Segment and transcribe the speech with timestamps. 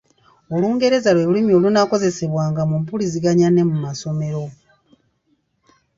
[0.55, 4.43] Olungereza lwe lulimi olunaakozesebwanga mu mpuliziganya ne mu masomero.